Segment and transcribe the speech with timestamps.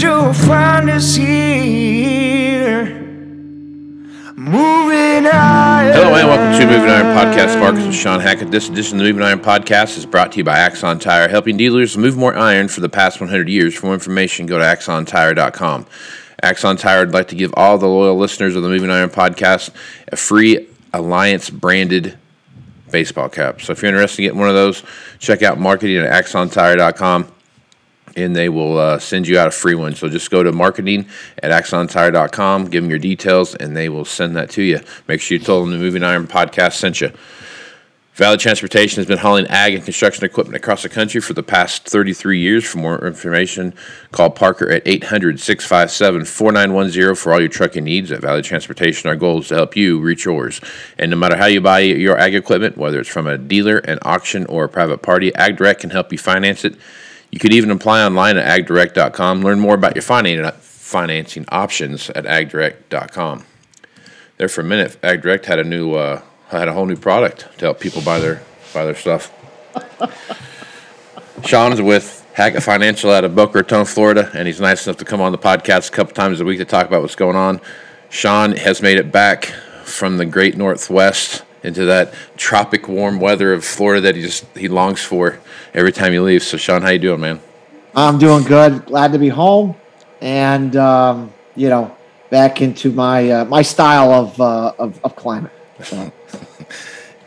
[0.00, 2.86] You'll find us here.
[4.34, 5.92] Moving higher.
[5.92, 7.60] Hello and welcome to Moving Iron Podcast.
[7.60, 8.50] Markets and Shawn Hackett.
[8.50, 11.58] This edition of the Moving Iron Podcast is brought to you by Axon Tire, helping
[11.58, 13.74] dealers move more iron for the past 100 years.
[13.74, 15.84] For more information, go to axontire.com.
[16.42, 19.68] Axon Tire would like to give all the loyal listeners of the Moving Iron Podcast
[20.08, 22.16] a free Alliance branded
[22.90, 23.60] baseball cap.
[23.60, 24.82] So if you're interested in getting one of those,
[25.18, 27.30] check out marketing at axontire.com
[28.22, 29.94] and they will uh, send you out a free one.
[29.94, 31.08] So just go to marketing
[31.42, 34.80] at axontire.com, give them your details, and they will send that to you.
[35.08, 37.12] Make sure you tell them the Moving Iron podcast sent you.
[38.20, 41.88] Valley Transportation has been hauling ag and construction equipment across the country for the past
[41.88, 42.66] 33 years.
[42.66, 43.72] For more information,
[44.12, 49.08] call Parker at 800 657 4910 for all your trucking needs at Valley Transportation.
[49.08, 50.60] Our goal is to help you reach yours.
[50.98, 53.98] And no matter how you buy your ag equipment, whether it's from a dealer, an
[54.02, 56.74] auction, or a private party, Ag Direct can help you finance it.
[57.30, 59.42] You could even apply online at agdirect.com.
[59.42, 63.44] Learn more about your financing options at agdirect.com.
[64.36, 67.66] There for a minute, AgDirect had a new uh, had a whole new product to
[67.66, 68.42] help people buy their
[68.72, 69.30] buy their stuff.
[71.44, 75.20] Shawn's with Hackett Financial out of Boca Raton, Florida, and he's nice enough to come
[75.20, 77.60] on the podcast a couple times a week to talk about what's going on.
[78.08, 79.44] Shawn has made it back
[79.84, 84.68] from the great Northwest into that tropic warm weather of Florida that he just he
[84.68, 85.38] longs for
[85.74, 86.46] every time he leaves.
[86.46, 87.40] So Shawn, how you doing, man?
[87.94, 88.86] I'm doing good.
[88.86, 89.74] Glad to be home,
[90.20, 91.96] and um, you know,
[92.30, 95.52] back into my uh, my style of, uh, of of climate.
[95.82, 96.12] So,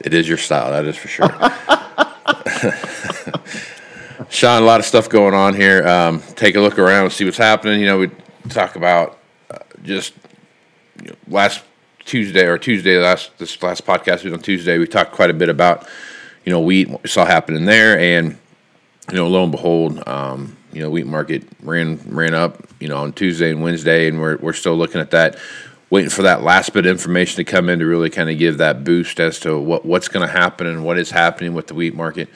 [0.03, 1.29] It is your style, that is for sure.
[4.29, 5.87] Shawn, a lot of stuff going on here.
[5.87, 7.79] Um, take a look around, see what's happening.
[7.79, 8.09] You know, we
[8.49, 9.17] talk about
[9.49, 10.13] uh, just
[11.01, 11.63] you know, last
[12.05, 14.77] Tuesday or Tuesday last this last podcast we was on Tuesday.
[14.77, 15.87] We talked quite a bit about
[16.45, 18.37] you know wheat, what we saw happening there, and
[19.09, 22.97] you know, lo and behold, um, you know, wheat market ran ran up, you know,
[22.97, 25.37] on Tuesday and Wednesday, and we're we're still looking at that,
[25.89, 28.57] waiting for that last bit of information to come in to really kind of give
[28.59, 31.73] that boost as to what what's going to happen and what is happening with the
[31.73, 32.29] wheat market.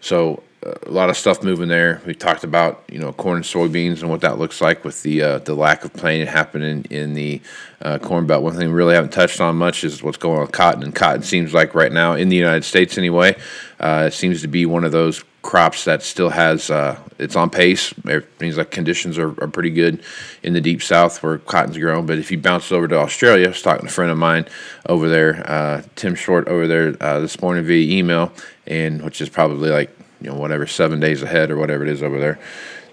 [0.00, 2.00] So a lot of stuff moving there.
[2.06, 5.22] We talked about you know corn and soybeans and what that looks like with the
[5.22, 7.40] uh, the lack of planting happening in the
[7.82, 8.42] uh, corn belt.
[8.42, 10.82] One thing we really haven't touched on much is what's going on with cotton.
[10.82, 13.36] And cotton seems like right now in the United States anyway,
[13.78, 17.50] uh, it seems to be one of those crops that still has uh, it's on
[17.50, 17.92] pace.
[18.06, 20.02] It means like conditions are, are pretty good
[20.42, 22.06] in the deep south where cotton's grown.
[22.06, 24.46] But if you bounce over to Australia, I was talking to a friend of mine
[24.86, 28.32] over there, uh, Tim Short over there uh, this morning via email,
[28.66, 32.02] and which is probably like you know whatever seven days ahead or whatever it is
[32.02, 32.38] over there.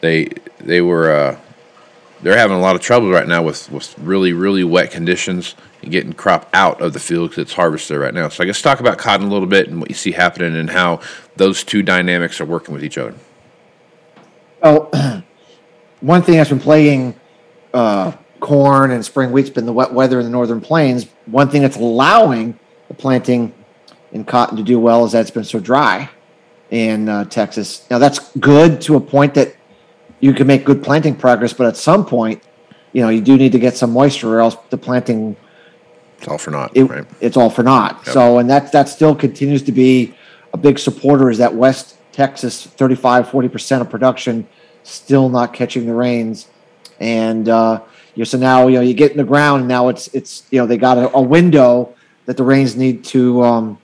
[0.01, 1.39] They they were uh,
[2.21, 5.91] they're having a lot of trouble right now with, with really really wet conditions and
[5.91, 8.27] getting crop out of the field because it's harvested right now.
[8.27, 10.69] So I guess talk about cotton a little bit and what you see happening and
[10.69, 10.99] how
[11.37, 13.15] those two dynamics are working with each other.
[14.61, 14.91] well,
[16.01, 17.15] one thing that's been plaguing
[17.73, 21.07] uh, corn and spring wheat's been the wet weather in the northern plains.
[21.27, 22.59] One thing that's allowing
[22.89, 23.53] the planting
[24.11, 26.09] in cotton to do well is that it's been so dry
[26.71, 27.85] in uh, Texas.
[27.91, 29.55] Now that's good to a point that
[30.19, 32.41] you can make good planting progress, but at some point,
[32.93, 35.35] you know, you do need to get some moisture, or else the planting
[36.17, 37.05] It's all for naught, it, right?
[37.19, 38.01] it's all for naught.
[38.05, 38.13] Yep.
[38.13, 40.15] So, and that that still continues to be
[40.53, 44.47] a big supporter is that West Texas 35, 40% of production
[44.83, 46.47] still not catching the rains.
[46.99, 47.81] And, uh,
[48.15, 50.59] you so now, you know, you get in the ground and now it's, it's, you
[50.59, 51.95] know, they got a, a window
[52.25, 53.79] that the rains need to, um,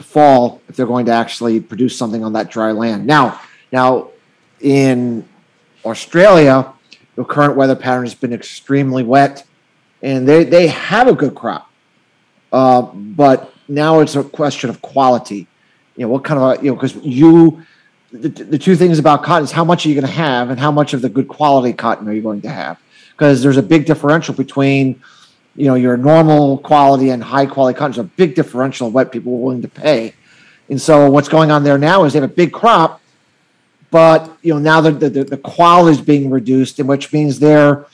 [0.00, 3.06] to fall if they're going to actually produce something on that dry land.
[3.06, 4.10] Now, now
[4.60, 5.28] in
[5.84, 6.72] Australia,
[7.16, 9.44] the current weather pattern has been extremely wet
[10.02, 11.70] and they they have a good crop,
[12.52, 15.46] uh, but now it's a question of quality.
[15.96, 17.62] You know what kind of a, you know because you
[18.10, 20.58] the, the two things about cotton is how much are you going to have and
[20.58, 22.80] how much of the good quality cotton are you going to have
[23.12, 25.00] because there's a big differential between
[25.56, 27.92] you know your normal quality and high quality cotton.
[27.92, 30.14] There's a big differential of what people are willing to pay,
[30.68, 33.00] and so what's going on there now is they have a big crop,
[33.90, 37.86] but you know now the the, the quality is being reduced, and which means their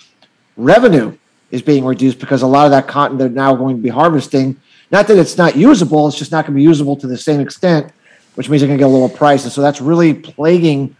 [0.56, 1.16] revenue
[1.50, 4.60] is being reduced because a lot of that cotton they're now going to be harvesting.
[4.90, 7.40] Not that it's not usable; it's just not going to be usable to the same
[7.40, 7.92] extent,
[8.34, 10.94] which means they're going to get a lower price, and so that's really plaguing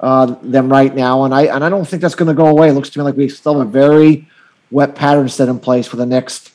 [0.00, 1.24] uh, them right now.
[1.24, 2.68] And I and I don't think that's going to go away.
[2.68, 4.28] It looks to me like we still have a very
[4.70, 6.52] wet pattern set in place for the next,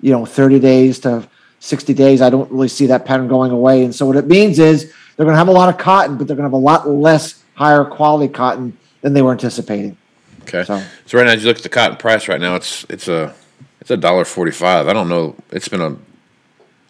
[0.00, 1.28] you know, 30 days to
[1.60, 2.20] 60 days.
[2.20, 3.84] I don't really see that pattern going away.
[3.84, 6.26] And so what it means is they're going to have a lot of cotton, but
[6.26, 9.96] they're going to have a lot less higher quality cotton than they were anticipating.
[10.42, 10.64] Okay.
[10.64, 13.08] So, so right now, as you look at the cotton price right now, it's it's
[13.08, 13.34] a
[13.80, 14.88] it's a dollar forty five.
[14.88, 15.36] I don't know.
[15.50, 15.96] It's been a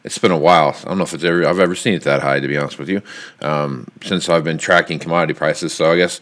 [0.03, 0.77] it's been a while.
[0.85, 2.41] I don't know if it's ever I've ever seen it that high.
[2.41, 3.01] To be honest with you,
[3.41, 5.73] um, since I've been tracking commodity prices.
[5.73, 6.21] So I guess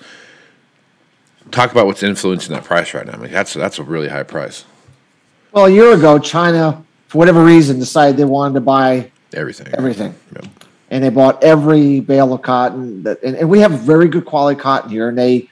[1.53, 3.15] talk about what's influencing that price right now.
[3.15, 4.65] I mean, that's that's a really high price.
[5.53, 9.69] Well, a year ago, China, for whatever reason, decided they wanted to buy everything.
[9.77, 10.15] Everything.
[10.35, 10.47] Yep.
[10.91, 13.03] And they bought every bale of cotton.
[13.03, 15.09] That, and, and we have very good quality cotton here.
[15.09, 15.49] And they,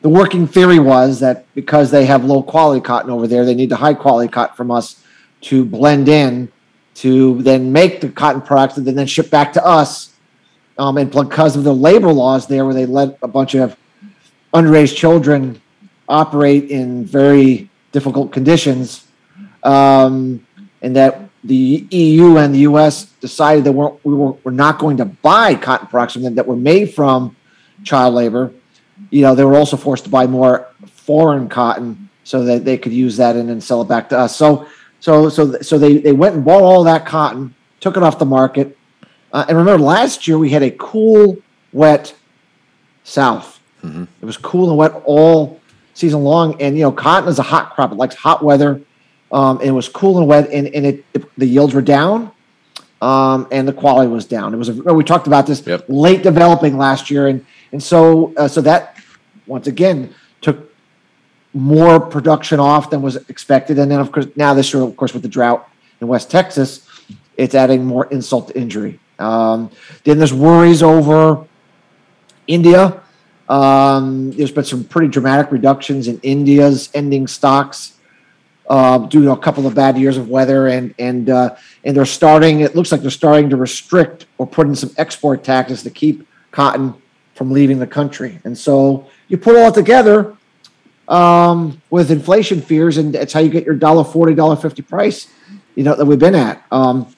[0.00, 3.68] the working theory was that because they have low quality cotton over there, they need
[3.68, 5.02] the high quality cotton from us
[5.42, 6.50] to blend in
[6.94, 10.12] to then make the cotton products and then ship back to us.
[10.76, 13.76] Um, and because of the labor laws there, where they let a bunch of
[14.52, 15.60] underage children
[16.08, 19.06] operate in very difficult conditions,
[19.62, 20.44] um,
[20.82, 24.96] and that the EU and the US decided that we're, we were, we're not going
[24.98, 27.36] to buy cotton products that were made from
[27.84, 28.52] child labor.
[29.10, 32.92] You know, they were also forced to buy more foreign cotton so that they could
[32.92, 34.36] use that and then sell it back to us.
[34.36, 34.66] So,
[35.00, 38.26] so, so, so they, they went and bought all that cotton, took it off the
[38.26, 38.76] market.
[39.32, 41.38] Uh, and remember, last year we had a cool,
[41.72, 42.14] wet
[43.04, 43.57] South.
[43.82, 44.04] Mm-hmm.
[44.20, 45.60] It was cool and wet all
[45.94, 46.60] season long.
[46.60, 47.92] And, you know, cotton is a hot crop.
[47.92, 48.80] It likes hot weather.
[49.30, 52.30] Um, it was cool and wet, and, and it, it the yields were down,
[53.02, 54.54] um, and the quality was down.
[54.54, 55.84] It was a, we talked about this yep.
[55.88, 58.96] late developing last year, and and so uh, so that
[59.46, 60.72] once again took
[61.52, 65.12] more production off than was expected, and then of course now this year, of course,
[65.12, 65.68] with the drought
[66.00, 66.88] in West Texas,
[67.36, 68.98] it's adding more insult to injury.
[69.18, 69.70] Um,
[70.04, 71.46] then there's worries over
[72.46, 73.02] India.
[73.48, 77.94] Um, there's been some pretty dramatic reductions in India's ending stocks
[78.68, 82.04] uh, due to a couple of bad years of weather, and and uh, and they're
[82.04, 82.60] starting.
[82.60, 86.26] It looks like they're starting to restrict or put in some export taxes to keep
[86.50, 86.94] cotton
[87.34, 88.40] from leaving the country.
[88.44, 90.36] And so you put all together
[91.06, 95.28] um, with inflation fears, and that's how you get your dollar forty, dollar fifty price.
[95.74, 96.62] You know that we've been at.
[96.70, 97.14] Um,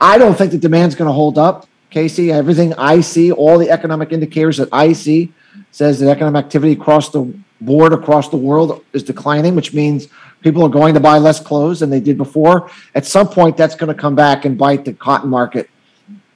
[0.00, 2.32] I don't think the demand's going to hold up, Casey.
[2.32, 5.32] Everything I see, all the economic indicators that I see,
[5.70, 10.08] says that economic activity across the board across the world is declining, which means
[10.42, 12.70] people are going to buy less clothes than they did before.
[12.94, 15.70] At some point, that's going to come back and bite the cotton market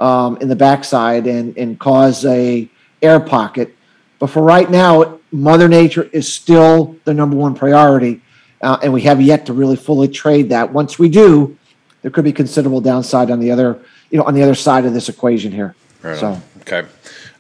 [0.01, 2.69] um, in the backside and and cause a
[3.03, 3.75] air pocket.
[4.19, 8.23] But for right now, Mother Nature is still the number one priority,
[8.63, 10.73] uh, and we have yet to really fully trade that.
[10.73, 11.57] Once we do,
[12.03, 13.81] there could be considerable downside on the other,
[14.11, 15.75] you know, on the other side of this equation here.
[16.03, 16.43] Right so, on.
[16.61, 16.89] okay,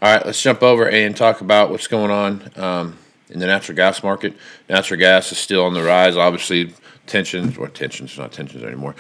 [0.02, 2.50] all right, let's jump over and talk about what's going on.
[2.56, 2.98] Um,
[3.30, 4.34] in the natural gas market.
[4.68, 6.16] Natural gas is still on the rise.
[6.16, 6.72] Obviously,
[7.06, 8.94] tensions or tensions, not tensions anymore.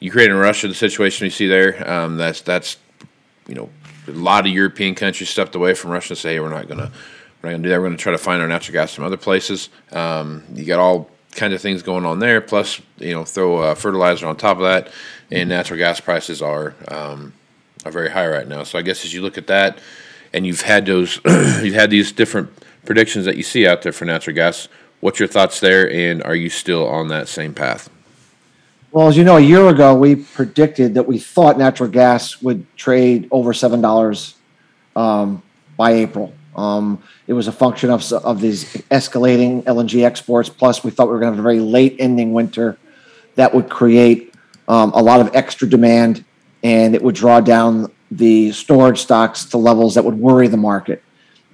[0.00, 2.76] Ukraine and Russia, the situation you see there, um, that's that's
[3.46, 3.68] you know
[4.06, 6.92] a lot of European countries stepped away from Russia and say hey, we're not gonna
[7.42, 7.80] we're not gonna do that.
[7.80, 9.70] We're gonna try to find our natural gas from other places.
[9.90, 12.40] Um, you got all kinds of things going on there.
[12.40, 14.92] Plus, you know, throw uh, fertilizer on top of that,
[15.32, 17.32] and natural gas prices are um,
[17.84, 18.62] are very high right now.
[18.62, 19.78] So I guess as you look at that,
[20.32, 22.50] and you've had those, you've had these different
[22.84, 24.68] predictions that you see out there for natural gas.
[25.00, 27.88] What's your thoughts there, and are you still on that same path?
[28.90, 32.64] Well, as you know, a year ago we predicted that we thought natural gas would
[32.76, 34.34] trade over seven dollars
[34.96, 35.42] um,
[35.76, 36.32] by April.
[36.56, 40.48] Um, it was a function of of these escalating LNG exports.
[40.48, 42.78] Plus, we thought we were going to have a very late ending winter
[43.34, 44.34] that would create
[44.66, 46.24] um, a lot of extra demand,
[46.62, 51.02] and it would draw down the storage stocks to levels that would worry the market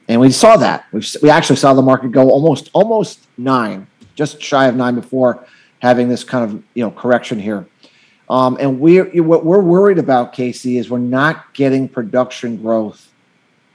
[0.08, 0.86] and we saw that.
[0.92, 5.46] We we actually saw the market go almost almost nine, just shy of nine before
[5.80, 7.66] having this kind of you know correction here.
[8.28, 13.10] Um, and we what we're worried about, Casey, is we're not getting production growth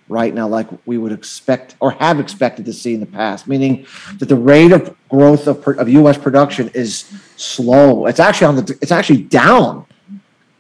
[0.08, 3.86] right now like we would expect or have expected to see in the past, meaning
[4.18, 6.18] that the rate of growth of, of U.S.
[6.18, 7.06] production is
[7.38, 8.06] slow.
[8.06, 9.86] It's actually on the it's actually down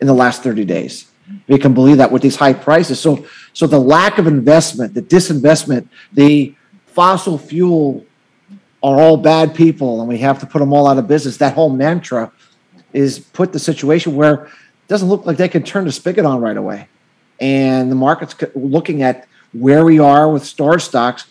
[0.01, 1.08] in the last 30 days.
[1.47, 2.99] We can believe that with these high prices.
[2.99, 6.55] So so the lack of investment, the disinvestment, the
[6.87, 8.05] fossil fuel
[8.81, 11.37] are all bad people and we have to put them all out of business.
[11.37, 12.31] That whole mantra
[12.93, 14.51] is put the situation where it
[14.87, 16.87] doesn't look like they can turn the spigot on right away.
[17.39, 21.25] And the market's looking at where we are with storage stocks,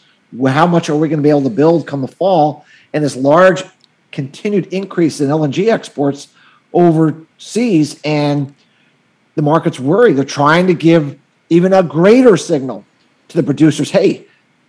[0.47, 3.17] how much are we going to be able to build come the fall, and this
[3.17, 3.63] large
[4.11, 6.29] continued increase in LNG exports
[6.73, 8.01] overseas.
[8.05, 8.55] And
[9.39, 10.17] the market's worried.
[10.17, 11.17] They're trying to give
[11.49, 12.85] even a greater signal
[13.29, 14.27] to the producers hey,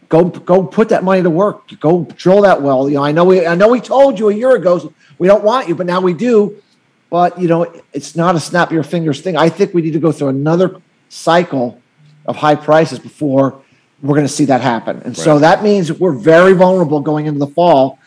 [0.09, 1.67] go go put that money to work.
[1.79, 2.87] Go drill that well.
[2.87, 5.43] You know, I know we I know we told you a year ago we don't
[5.43, 6.61] want you, but now we do.
[7.09, 9.35] But you know, it's not a snap your fingers thing.
[9.35, 11.81] I think we need to go through another cycle
[12.27, 13.59] of high prices before
[14.03, 14.97] we're going to see that happen.
[14.97, 15.17] And right.
[15.17, 17.97] so that means we're very vulnerable going into the fall.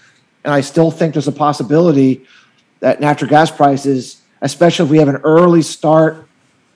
[0.45, 2.25] And I still think there's a possibility
[2.79, 6.29] that natural gas prices, especially if we have an early start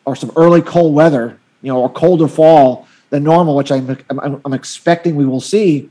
[0.06, 4.40] or some early cold weather, you know, or colder fall, than normal, which I'm, I'm,
[4.44, 5.90] I'm expecting we will see, you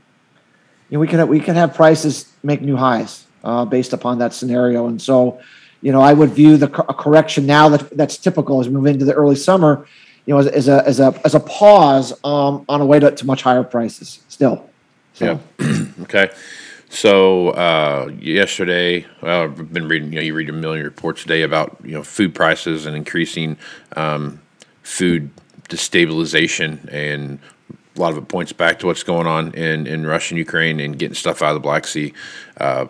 [0.90, 4.86] know, we can we can have prices make new highs uh, based upon that scenario.
[4.86, 5.40] And so,
[5.80, 9.04] you know, I would view the correction now that that's typical as we move into
[9.04, 9.86] the early summer,
[10.26, 13.10] you know, as, as a as a as a pause um, on a way to,
[13.10, 14.68] to much higher prices still.
[15.14, 15.40] So.
[15.58, 15.84] Yeah.
[16.02, 16.30] okay.
[16.88, 20.12] So uh, yesterday, well, I've been reading.
[20.12, 22.96] You know, you read a million reports a day about you know food prices and
[22.96, 23.56] increasing
[23.96, 24.40] um,
[24.82, 25.30] food
[25.68, 27.38] destabilization, and
[27.96, 30.80] a lot of it points back to what's going on in, in Russia and Ukraine
[30.80, 32.12] and getting stuff out of the Black Sea.
[32.58, 32.86] Uh,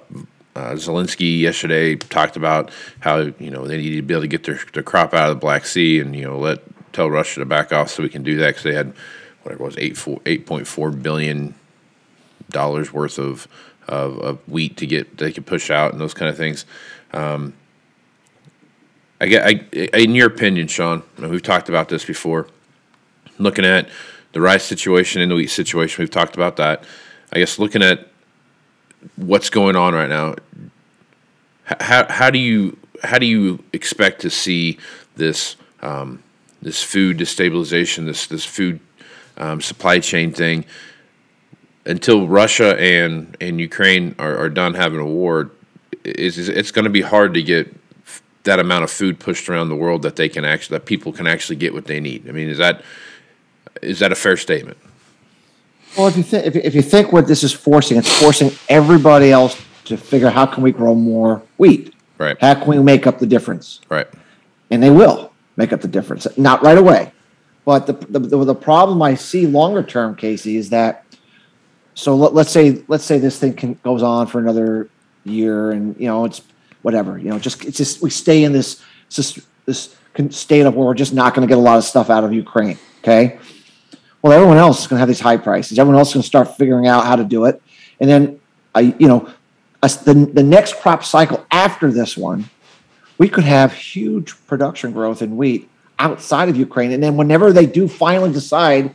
[0.55, 4.45] uh, Zelensky yesterday talked about how you know they needed to be able to get
[4.45, 6.63] their, their crop out of the Black Sea and you know let
[6.93, 8.95] tell Russia to back off so we can do that because they had
[9.43, 11.55] whatever it was eight four eight point four billion
[12.51, 13.47] dollars worth of,
[13.89, 16.65] of, of wheat to get they could push out and those kind of things.
[17.13, 17.55] Um,
[19.21, 19.51] I get I,
[19.97, 21.03] in your opinion, Shawn.
[21.19, 22.49] We've talked about this before
[23.39, 23.89] looking at
[24.33, 26.03] the rice situation and the wheat situation.
[26.03, 26.85] We've talked about that.
[27.33, 28.09] I guess looking at
[29.17, 30.35] what's going on right now,
[31.65, 34.79] how how do you how do you expect to see
[35.17, 36.23] this um,
[36.61, 38.81] this food destabilization, this this food
[39.39, 40.65] um, supply chain thing
[41.87, 45.51] until Russia and and Ukraine are, are done having a war?
[46.05, 47.75] Is, is it's going to be hard to get
[48.45, 51.27] that amount of food pushed around the world that they can actually that people can
[51.27, 52.29] actually get what they need.
[52.29, 52.83] I mean, is that
[53.83, 54.79] is that a fair statement?
[55.97, 59.31] Well, if you think if, if you think what this is forcing, it's forcing everybody
[59.31, 61.95] else to figure how can we grow more wheat.
[62.19, 62.37] Right.
[62.41, 63.81] How can we make up the difference?
[63.89, 64.07] Right.
[64.71, 66.27] And they will make up the difference.
[66.37, 67.13] Not right away,
[67.65, 71.05] but the the, the, the problem I see longer term, Casey, is that.
[71.97, 74.89] So let, us say let's say this thing can, goes on for another
[75.25, 76.41] year, and you know it's
[76.83, 77.19] whatever.
[77.19, 78.81] You know, just it's just we stay in this
[79.17, 79.97] this this
[80.31, 82.33] state of where we're just not going to get a lot of stuff out of
[82.33, 82.79] Ukraine.
[83.01, 83.39] Okay
[84.27, 85.79] well, everyone else is going to have these high prices.
[85.79, 87.63] Everyone else is going to start figuring out how to do it.
[88.01, 88.41] And then,
[88.75, 89.31] I, you know,
[89.83, 92.51] the, the next crop cycle after this one,
[93.19, 95.69] we could have huge production growth in wheat
[96.01, 96.91] outside of Ukraine.
[96.91, 98.93] And then whenever they do finally decide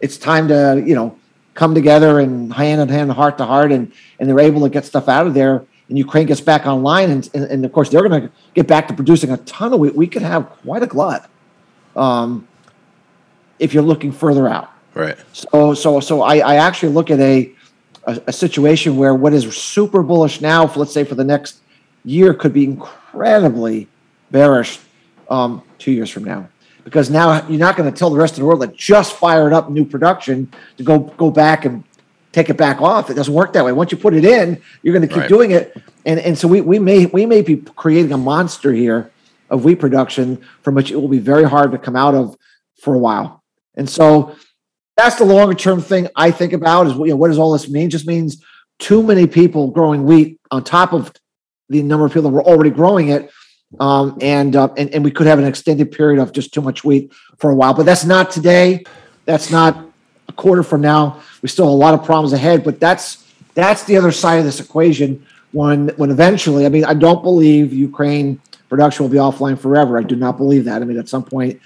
[0.00, 1.16] it's time to, you know,
[1.58, 4.84] come together and hand in hand, heart to heart, and, and they're able to get
[4.84, 8.08] stuff out of there, and Ukraine gets back online, and, and, and of course they're
[8.08, 10.86] going to get back to producing a ton of wheat, we could have quite a
[10.86, 11.28] glut.
[11.96, 12.46] Um,
[13.58, 14.70] if you're looking further out.
[14.94, 15.16] Right.
[15.32, 17.52] So so so I, I actually look at a,
[18.04, 21.58] a, a situation where what is super bullish now, for, let's say for the next
[22.04, 23.88] year, could be incredibly
[24.30, 24.78] bearish
[25.28, 26.48] um, two years from now.
[26.88, 29.52] Because now you're not going to tell the rest of the world that just fired
[29.52, 31.84] up new production to go go back and
[32.32, 33.10] take it back off.
[33.10, 33.72] It doesn't work that way.
[33.72, 35.28] Once you put it in, you're going to keep right.
[35.28, 35.76] doing it,
[36.06, 39.10] and and so we, we may we may be creating a monster here
[39.50, 42.36] of wheat production from which it will be very hard to come out of
[42.80, 43.42] for a while.
[43.74, 44.36] And so
[44.96, 47.68] that's the longer term thing I think about is you know, what does all this
[47.68, 47.86] mean?
[47.86, 48.42] It just means
[48.78, 51.12] too many people growing wheat on top of
[51.68, 53.30] the number of people that were already growing it.
[53.78, 56.84] Um, and, uh, and and we could have an extended period of just too much
[56.84, 58.84] wheat for a while, but that's not today.
[59.26, 59.84] That's not
[60.28, 61.20] a quarter from now.
[61.42, 64.44] We still have a lot of problems ahead, but that's that's the other side of
[64.44, 65.26] this equation.
[65.52, 69.98] When when eventually, I mean, I don't believe Ukraine production will be offline forever.
[69.98, 70.80] I do not believe that.
[70.80, 71.60] I mean, at some point,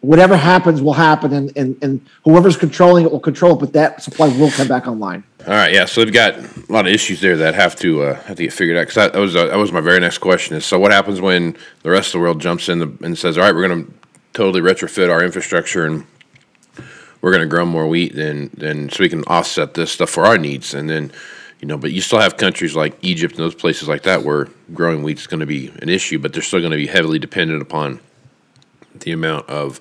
[0.00, 3.60] whatever happens will happen, and, and, and whoever's controlling it will control it.
[3.60, 5.24] But that supply will come back online.
[5.46, 5.86] All right, yeah.
[5.86, 8.52] So they've got a lot of issues there that have to uh, have to get
[8.52, 8.82] figured out.
[8.82, 10.56] Because that, that, was uh, that was my very next question.
[10.56, 13.36] Is so what happens when the rest of the world jumps in the, and says,
[13.36, 13.92] "All right, we're going to
[14.34, 16.06] totally retrofit our infrastructure and
[17.20, 20.26] we're going to grow more wheat, then then so we can offset this stuff for
[20.26, 21.12] our needs, and then
[21.60, 24.48] you know, but you still have countries like Egypt and those places like that where
[24.74, 27.20] growing wheat is going to be an issue, but they're still going to be heavily
[27.20, 28.00] dependent upon
[28.96, 29.80] the amount of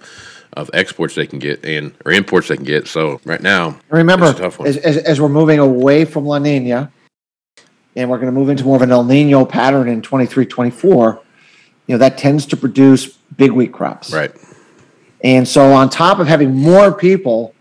[0.53, 2.87] of exports they can get and or imports they can get.
[2.87, 4.67] So right now, Remember, a tough one.
[4.67, 6.91] as, as, as we're moving away from La Nina
[7.95, 11.21] and we're going to move into more of an El Nino pattern in 23, 24,
[11.87, 14.13] you know, that tends to produce big wheat crops.
[14.13, 14.31] right,
[15.21, 17.53] And so, on top of having more people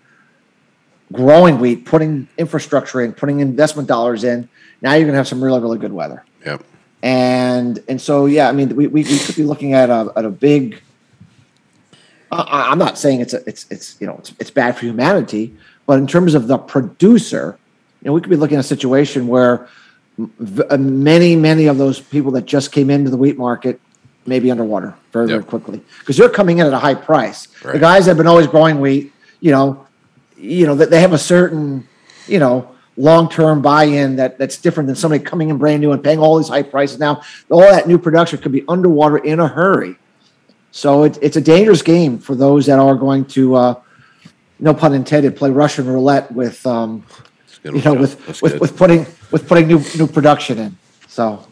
[1.13, 4.49] growing wheat, putting infrastructure in, putting investment dollars in,
[4.83, 6.25] now you're going to have some really, really good weather.
[6.47, 6.63] yep,
[7.03, 10.25] And and so, yeah, I mean, we, we, we could be looking at a, at
[10.25, 10.81] a big.
[12.33, 15.55] I- I'm not saying it's a, it's it's you know it's, it's bad for humanity,
[15.87, 17.59] but in terms of the producer,
[18.03, 19.69] you know, we could be looking at a situation where
[20.19, 23.81] v- uh, many many of those people that just came into the wheat market
[24.27, 25.81] may be underwater very very quickly.
[26.01, 27.49] Because they're coming in at a high price.
[27.75, 29.87] The guys that have been always growing wheat, you know,
[30.37, 31.87] you know that they have a certain
[32.27, 36.19] you know long-term buy-in that that's different than somebody coming in brand new and paying
[36.19, 36.99] all these high prices.
[36.99, 39.97] Now all that new production could be underwater in a hurry
[40.71, 43.81] so it, it's a dangerous game for those that are going to uh,
[44.59, 47.05] no pun intended play russian roulette with um,
[47.47, 48.61] That's a good you know with That's with, good.
[48.61, 50.77] with putting with putting new new production in
[51.09, 51.45] so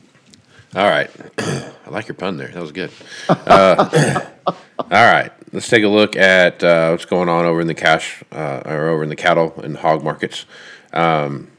[0.75, 1.11] All right.
[1.39, 2.49] I like your pun there.
[2.49, 2.91] That was good.
[3.29, 5.33] Uh, all right.
[5.53, 8.89] Let's take a look at uh, what's going on over in the cash uh, or
[8.89, 10.45] over in the cattle and hog markets.
[10.93, 11.51] Um,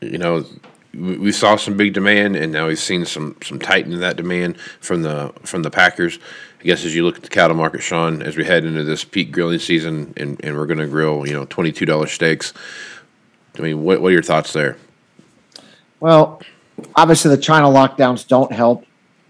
[0.00, 0.44] you know,
[0.94, 4.16] we, we saw some big demand, and now we've seen some some tightening of that
[4.16, 6.18] demand from the from the packers.
[6.60, 9.04] I guess as you look at the cattle market, Shawn, as we head into this
[9.04, 12.52] peak grilling season, and, and we're going to grill, you know, twenty two dollars steaks.
[13.58, 14.76] I mean, what what are your thoughts there?
[16.00, 16.42] well
[16.96, 18.84] obviously the china lockdowns don't help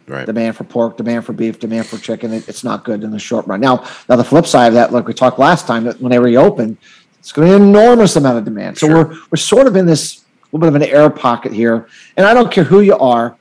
[0.09, 0.25] Right.
[0.26, 2.33] demand for pork, demand for beef, demand for chicken.
[2.33, 3.61] It, it's not good in the short run.
[3.61, 6.19] Now, now the flip side of that, like we talked last time, that when they
[6.19, 6.76] reopen,
[7.21, 8.78] it's going to be an enormous amount of demand.
[8.78, 8.97] So Sure.
[9.07, 10.22] we're we're sort of in this
[10.53, 11.89] little bit of an air pocket here.
[12.17, 13.37] And I don't care who you are,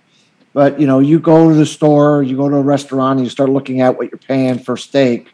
[0.54, 3.30] but you know, you go to the store, you go to a restaurant, and you
[3.30, 5.34] start looking at what you're paying for steak.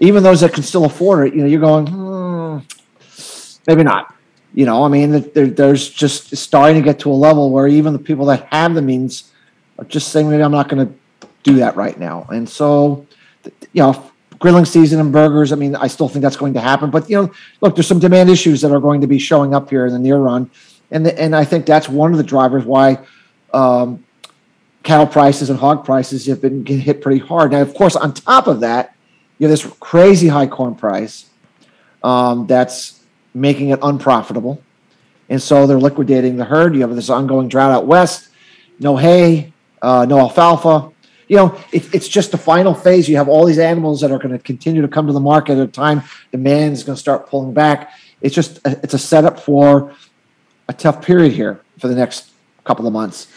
[0.00, 2.58] Even those that can still afford it, you know, you're going, hmm,
[3.66, 4.14] maybe not.
[4.54, 7.94] You know, I mean, there, there's just starting to get to a level where even
[7.94, 9.32] the people that have the means
[9.78, 10.94] are just saying maybe I'm not going to
[11.42, 12.26] do that right now.
[12.30, 13.06] And so,
[13.72, 14.11] you know,
[14.42, 15.52] grilling season and burgers.
[15.52, 16.90] I mean, I still think that's going to happen.
[16.90, 19.70] But you know, look, there's some demand issues that are going to be showing up
[19.70, 20.50] here in the near run,
[20.90, 22.98] and the, and I think that's one of the drivers why
[23.54, 24.04] um,
[24.82, 27.52] cattle prices and hog prices have been getting hit pretty hard.
[27.52, 28.96] Now, of course, on top of that,
[29.38, 31.30] you have this crazy high corn price
[32.02, 33.00] um, that's
[33.34, 34.60] making it unprofitable,
[35.28, 36.74] and so they're liquidating the herd.
[36.74, 38.28] You have this ongoing drought out west,
[38.80, 40.91] no hay, uh, no alfalfa.
[41.32, 43.08] You know, it, it's just the final phase.
[43.08, 45.52] You have all these animals that are going to continue to come to the market
[45.52, 47.94] at a time demand is going to start pulling back.
[48.20, 49.94] It's just a, it's a setup for
[50.68, 52.32] a tough period here for the next
[52.64, 53.28] couple of months.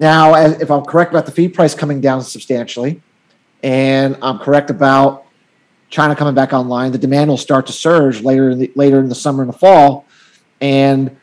[0.00, 3.02] Now, as- if I'm correct about the feed price coming down substantially,
[3.62, 5.26] and I'm correct about
[5.90, 9.10] China coming back online, the demand will start to surge later in the later in
[9.10, 10.06] the summer and the fall,
[10.62, 11.14] and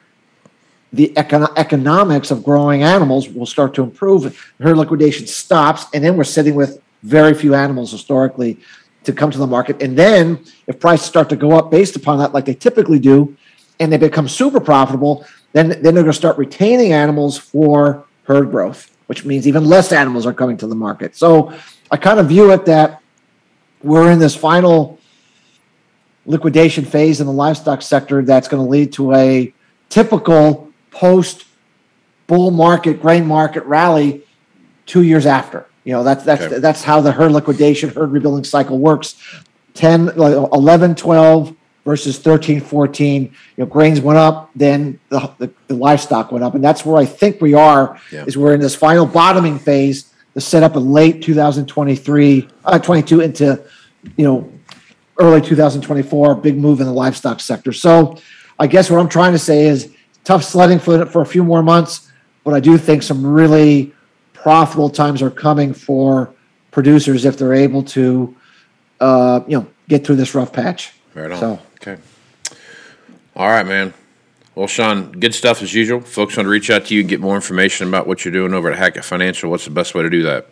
[0.92, 4.54] the econo- economics of growing animals will start to improve.
[4.60, 8.60] Herd liquidation stops, and then we're sitting with very few animals historically
[9.04, 9.82] to come to the market.
[9.82, 13.36] And then, if prices start to go up based upon that, like they typically do,
[13.80, 18.52] and they become super profitable, then then they're going to start retaining animals for herd
[18.52, 21.16] growth, which means even less animals are coming to the market.
[21.16, 21.54] So
[21.92, 23.02] I kind of view it that
[23.82, 25.00] we're in this final
[26.26, 29.54] liquidation phase in the livestock sector that's going to lead to a
[29.90, 31.46] typical post
[32.28, 34.24] bull market grain market rally
[34.86, 36.60] two years after you know that's that's Okay.
[36.60, 39.16] that's how the herd liquidation herd rebuilding cycle works
[39.76, 45.74] 10 11 12 versus 13 14 you know grains went up then the, the, the
[45.76, 48.26] livestock went up and that's where i think we are Yeah.
[48.26, 53.22] is we're in this final bottoming phase to set up in late 2023 uh, 22
[53.22, 53.64] into
[54.18, 54.52] you know
[55.20, 58.18] early 2024 big move in the livestock sector so
[58.60, 59.94] i guess what i'm trying to say is
[60.30, 62.12] tough sledding for, for a few more months
[62.44, 63.92] but i do think some really
[64.34, 66.32] profitable times are coming for
[66.70, 68.36] producers if they're able to
[69.00, 71.40] uh, you know get through this rough patch Right on.
[71.40, 71.98] So- Okay.
[73.36, 73.94] All right, man.
[74.54, 76.02] Well, Shawn, good stuff as usual.
[76.02, 78.54] Folks want to reach out to you and get more information about what you're doing
[78.54, 79.50] over at Hackett Financial.
[79.50, 80.48] What's the best way to do that?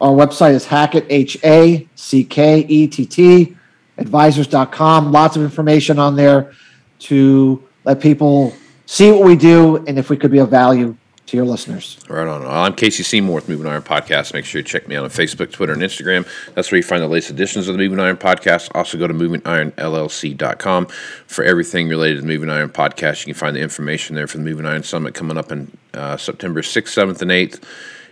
[0.00, 3.54] Our website is Hackett, H A C K E T T,
[3.98, 5.12] advisors.com.
[5.12, 6.52] Lots of information on there
[7.00, 8.54] to let people
[8.86, 11.98] see what we do and if we could be of value to your listeners.
[12.08, 12.44] Right on.
[12.44, 14.34] I'm Casey Seymour with Moving Iron Podcast.
[14.34, 16.26] Make sure you check me out on Facebook, Twitter, and Instagram.
[16.54, 18.70] That's where you find the latest editions of the Moving Iron Podcast.
[18.74, 20.86] Also, go to movingironllc.com
[21.26, 23.20] for everything related to the Moving Iron Podcast.
[23.26, 26.18] You can find the information there for the Moving Iron Summit coming up in uh,
[26.18, 27.62] September 6th, 7th, and 8th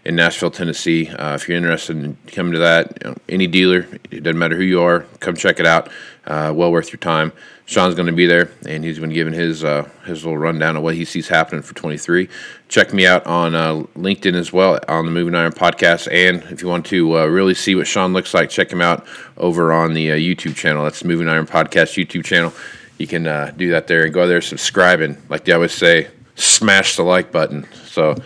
[0.04, 1.08] in Nashville, Tennessee.
[1.08, 4.56] Uh, if you're interested in coming to that, you know, any dealer, it doesn't matter
[4.56, 5.90] who you are, come check it out.
[6.26, 7.32] Uh, well worth your time.
[7.66, 10.82] Shawn's going to be there, and he's been giving his uh, his little rundown of
[10.82, 12.28] what he sees happening for 23.
[12.68, 16.62] Check me out on uh, LinkedIn as well on the Moving Iron podcast, and if
[16.62, 19.94] you want to uh, really see what Shawn looks like, check him out over on
[19.94, 20.82] the uh, YouTube channel.
[20.84, 22.52] That's the Moving Iron Podcast YouTube channel.
[22.98, 23.22] You can
[23.56, 27.32] do that there and go there, subscribe, and like they always say, smash the like
[27.32, 27.66] button.
[27.86, 28.16] So.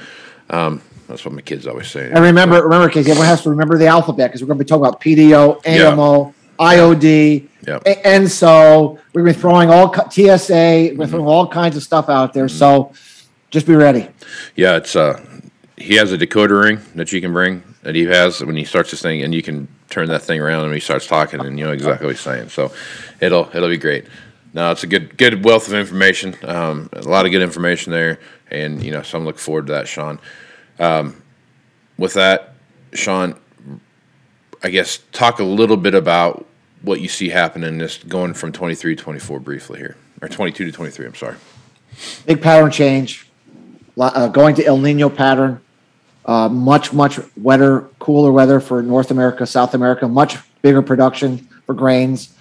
[0.51, 2.11] Um, that's what my kids always say.
[2.11, 4.69] And remember, remember, Casey, everyone has to remember the alphabet because we're going to be
[4.69, 5.93] talking about PDO, Yeah.
[5.93, 7.83] AMO, IOD, Yep.
[7.87, 11.83] a- and so we're going to be throwing all TSA, we're throwing all kinds of
[11.83, 12.49] stuff out there.
[12.49, 12.93] So
[13.51, 14.09] just be ready.
[14.57, 15.21] Yeah, it's uh,
[15.77, 18.91] he has a decoder ring that you can bring that he has when he starts
[18.91, 21.65] this thing, and you can turn that thing around and he starts talking, and you
[21.65, 22.49] know exactly what he's saying.
[22.49, 22.73] So
[23.21, 24.07] it'll it'll be great.
[24.55, 26.35] No, it's a good good wealth of information.
[26.45, 28.19] Um, a lot of good information there,
[28.51, 30.19] and you know, so I'm looking forward to that, Shawn.
[30.79, 31.23] Um,
[31.99, 32.55] with that,
[32.93, 33.39] Shawn,
[34.63, 36.47] I guess talk a little bit about
[36.83, 40.73] what you see happening this going from 23 to 24 briefly here, or 22 to
[40.73, 41.07] 23.
[41.07, 41.37] I'm sorry.
[42.27, 43.29] Big pattern change,
[43.99, 45.61] uh, going to El Nino pattern,
[46.25, 51.75] uh, much, much wetter, cooler weather for North America, South America, much bigger production for
[51.75, 52.35] grains,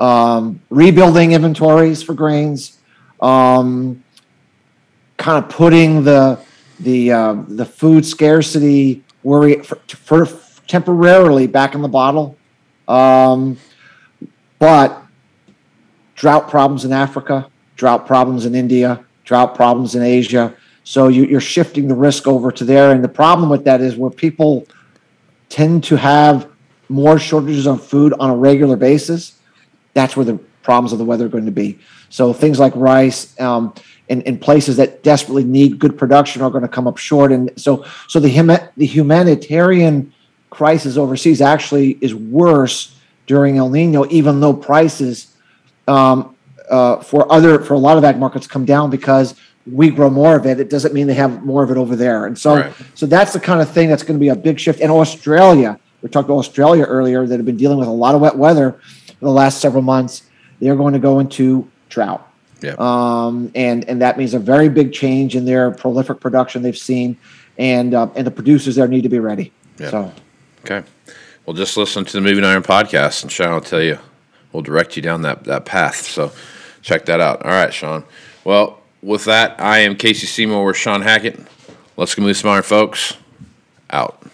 [0.00, 2.78] um, rebuilding inventories for grains,
[3.20, 4.02] um,
[5.16, 6.38] kind of putting the
[6.80, 10.26] the uh, the food scarcity worry for, for
[10.66, 12.36] temporarily back in the bottle,
[12.88, 13.58] um,
[14.58, 15.02] but
[16.14, 20.54] drought problems in Africa, drought problems in India, drought problems in Asia.
[20.84, 23.96] So you, you're shifting the risk over to there, and the problem with that is
[23.96, 24.66] where people
[25.48, 26.48] tend to have
[26.88, 29.38] more shortages of food on a regular basis.
[29.94, 31.78] That's where the problems of the weather are going to be.
[32.08, 33.74] So things like rice um,
[34.08, 37.32] in, in places that desperately need good production are going to come up short.
[37.32, 40.12] And so so the huma- the humanitarian
[40.50, 45.34] crisis overseas actually is worse during El Nino, even though prices
[45.88, 46.36] um,
[46.70, 49.34] uh, for other for a lot of ag markets come down because
[49.70, 50.60] we grow more of it.
[50.60, 52.72] It doesn't mean they have more of it over there, and so Right.
[52.94, 54.80] so that's the kind of thing that's going to be a big shift.
[54.80, 58.20] And Australia, we talked about Australia earlier that have been dealing with a lot of
[58.20, 60.22] wet weather in the last several months.
[60.60, 62.25] They're going to go into drought,
[62.62, 62.74] Yeah.
[62.78, 67.18] um, and and that means a very big change in their prolific production they've seen,
[67.58, 69.52] and uh, and the producers there need to be ready.
[69.78, 69.90] Yeah.
[69.90, 70.12] So
[70.68, 70.82] Okay.
[71.44, 73.98] Well, just listen to the Moving Iron podcast, and Shawn will tell you,
[74.52, 76.00] we'll direct you down that, that path.
[76.02, 76.32] So
[76.82, 77.44] check that out.
[77.44, 78.02] All right, Shawn.
[78.42, 81.38] Well, with that, I am Casey Seymour with Shawn Hackett.
[81.96, 83.16] Let's go move some iron, folks.
[83.90, 84.26] Out.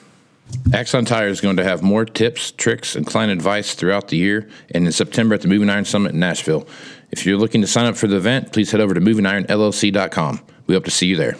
[0.73, 4.49] Axon Tire is going to have more tips, tricks, and client advice throughout the year
[4.75, 6.67] and in September at the Moving Iron Summit in Nashville.
[7.13, 10.41] If you're looking to sign up for the event, please head over to movingironllc.com.
[10.67, 11.37] We hope to see you there.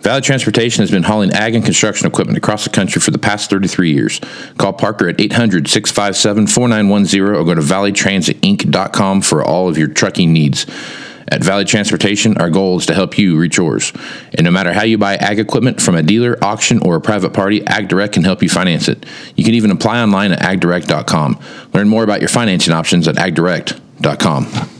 [0.00, 3.50] Valley Transportation has been hauling ag and construction equipment across the country for the past
[3.50, 4.20] 33 years.
[4.56, 10.32] Call Parker at 800 657 4910 or go to valleytransinc.com for all of your trucking
[10.32, 10.64] needs.
[11.28, 13.92] At Valley Transportation, our goal is to help you reach yours.
[14.34, 17.32] And no matter how you buy ag equipment from a dealer, auction, or a private
[17.32, 19.06] party, AgDirect can help you finance it.
[19.36, 21.38] You can even apply online at agdirect.com.
[21.72, 24.79] Learn more about your financing options at agdirect.com.